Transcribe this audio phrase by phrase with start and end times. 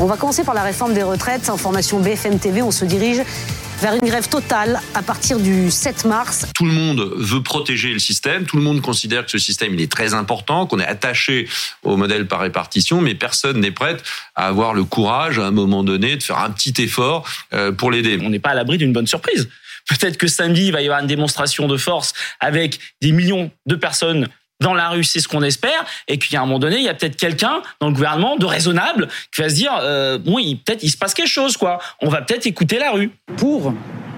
[0.00, 1.50] On va commencer par la réforme des retraites.
[1.50, 3.20] Information BFM TV, on se dirige
[3.80, 6.46] vers une grève totale à partir du 7 mars.
[6.54, 9.80] Tout le monde veut protéger le système, tout le monde considère que ce système il
[9.80, 11.48] est très important, qu'on est attaché
[11.82, 13.96] au modèle par répartition, mais personne n'est prêt
[14.36, 17.90] à avoir le courage à un moment donné de faire un petit effort euh, pour
[17.90, 18.20] l'aider.
[18.22, 19.48] On n'est pas à l'abri d'une bonne surprise.
[19.88, 23.74] Peut-être que samedi, il va y avoir une démonstration de force avec des millions de
[23.74, 24.28] personnes
[24.60, 26.94] dans la rue, c'est ce qu'on espère, et qu'à un moment donné, il y a
[26.94, 30.90] peut-être quelqu'un dans le gouvernement de raisonnable qui va se dire, euh, bon, peut-être il
[30.90, 31.78] se passe quelque chose, quoi.
[32.00, 33.10] On va peut-être écouter la rue.
[33.36, 33.72] Pour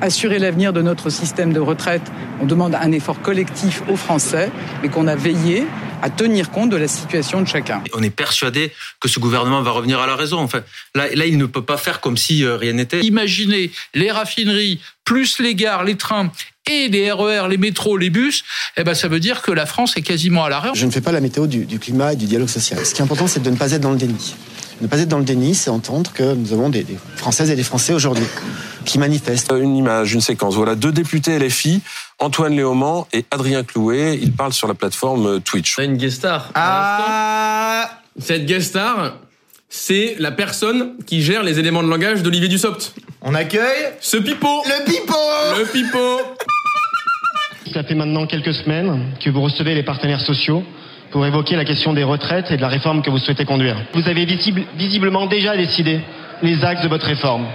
[0.00, 2.02] assurer l'avenir de notre système de retraite,
[2.40, 4.50] on demande un effort collectif aux Français,
[4.82, 5.66] mais qu'on a veillé
[6.02, 7.82] à tenir compte de la situation de chacun.
[7.94, 10.38] On est persuadé que ce gouvernement va revenir à la raison.
[10.38, 10.62] Enfin,
[10.94, 13.00] là, là il ne peut pas faire comme si euh, rien n'était.
[13.00, 16.30] Imaginez les raffineries, plus les gares, les trains
[16.70, 18.44] et les RER, les métros, les bus,
[18.76, 20.70] eh ben ça veut dire que la France est quasiment à l'arrêt.
[20.74, 22.84] Je ne fais pas la météo du, du climat et du dialogue social.
[22.84, 24.34] Ce qui est important, c'est de ne pas être dans le déni.
[24.80, 27.56] Ne pas être dans le déni, c'est entendre que nous avons des, des Françaises et
[27.56, 28.26] des Français aujourd'hui
[28.84, 29.52] qui manifestent.
[29.52, 30.54] Une image, une séquence.
[30.54, 31.80] Voilà deux députés LFI,
[32.18, 34.18] Antoine Léaumont et Adrien Clouet.
[34.20, 35.78] Ils parlent sur la plateforme Twitch.
[35.78, 36.50] On a une guest star.
[36.54, 39.18] Ah Cette guest star,
[39.68, 42.92] c'est la personne qui gère les éléments de langage d'Olivier Dussopt.
[43.22, 44.62] On accueille ce pipeau.
[44.66, 46.35] Le pipeau Le pipeau.
[47.72, 50.64] Ça fait maintenant quelques semaines que vous recevez les partenaires sociaux
[51.10, 53.76] pour évoquer la question des retraites et de la réforme que vous souhaitez conduire.
[53.94, 56.00] Vous avez visible, visiblement déjà décidé
[56.42, 57.46] les axes de votre réforme.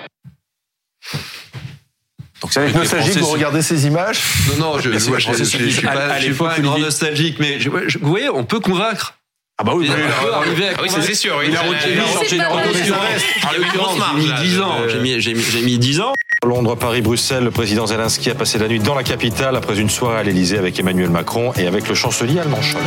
[2.41, 5.43] Donc C'est avec nostalgie que vous regardez ces images Non, non, je, je, je, je,
[5.43, 8.59] je suis pas, je suis pas un grand nostalgique, mais je, vous voyez, on peut
[8.59, 9.15] convaincre.
[9.61, 11.35] Ah bah oui, Il peut arriver à Ah oui, c'est sûr.
[11.43, 14.75] Il a Il a changé de En l'occurrence, j'ai mis 10 ans.
[14.87, 16.13] J'ai mis, j'ai mis, j'ai mis 10 ans.
[16.43, 19.91] Londres, Paris, Bruxelles, le président Zelensky a passé la nuit dans la capitale après une
[19.91, 22.83] soirée à l'Elysée avec Emmanuel Macron et avec le chancelier allemand Scholz.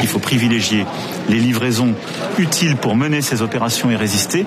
[0.00, 0.86] Il faut privilégier
[1.28, 1.92] les livraisons
[2.38, 4.46] utiles pour mener ces opérations et résister,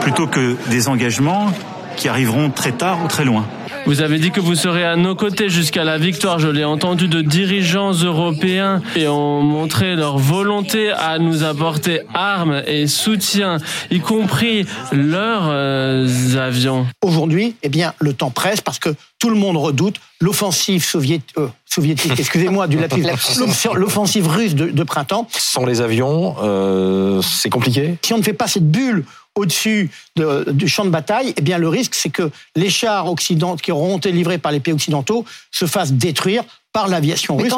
[0.00, 1.52] plutôt que des engagements
[1.96, 3.48] qui arriveront très tard ou très loin.
[3.84, 6.38] Vous avez dit que vous serez à nos côtés jusqu'à la victoire.
[6.38, 12.62] Je l'ai entendu de dirigeants européens et ont montré leur volonté à nous apporter armes
[12.66, 13.58] et soutien,
[13.90, 16.06] y compris leurs euh,
[16.36, 16.86] avions.
[17.02, 21.48] Aujourd'hui, eh bien, le temps presse parce que tout le monde redoute l'offensive soviétique, euh,
[21.66, 22.78] soviétique excusez-moi, du
[23.74, 25.26] l'offensive russe de, de, printemps.
[25.36, 27.96] Sans les avions, euh, c'est compliqué?
[28.02, 29.04] Si on ne fait pas cette bulle
[29.34, 33.62] au-dessus de, du champ de bataille, eh bien le risque c'est que les chars occidentaux
[33.62, 37.54] qui auront été livrés par les pays occidentaux se fassent détruire par l'aviation russe.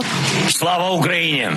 [0.49, 1.57] Slava Ukraine.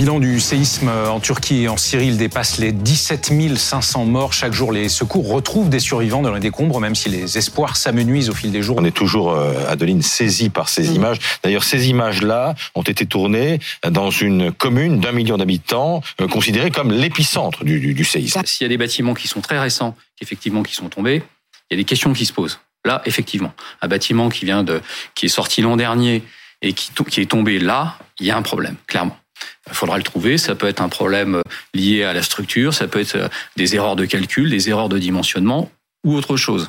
[0.00, 4.32] Bilan du séisme en Turquie et en Syrie, il dépasse les 17 500 morts.
[4.32, 8.30] Chaque jour, les secours retrouvent des survivants dans les décombres, même si les espoirs s'amenuisent
[8.30, 8.78] au fil des jours.
[8.78, 10.94] On est toujours, euh, Adeline, saisi par ces mmh.
[10.94, 11.18] images.
[11.42, 16.92] D'ailleurs, ces images-là ont été tournées dans une commune d'un million d'habitants, euh, considérée comme
[16.92, 18.40] l'épicentre du, du, du séisme.
[18.46, 21.22] S'il y a des bâtiments qui sont très récents, effectivement, qui sont tombés,
[21.70, 22.58] il y a des questions qui se posent.
[22.86, 23.52] Là, effectivement,
[23.82, 24.80] un bâtiment qui vient de,
[25.14, 26.22] qui est sorti l'an dernier
[26.62, 29.19] et qui, qui est tombé là, il y a un problème, clairement.
[29.68, 30.38] Il faudra le trouver.
[30.38, 31.42] Ça peut être un problème
[31.74, 35.70] lié à la structure, ça peut être des erreurs de calcul, des erreurs de dimensionnement
[36.04, 36.68] ou autre chose.